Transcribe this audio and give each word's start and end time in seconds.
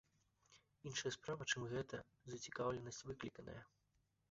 Іншая 0.91 1.11
справа, 1.17 1.43
чым 1.51 1.61
гэта 1.75 2.01
зацікаўленасць 2.35 3.05
выкліканая. 3.09 3.61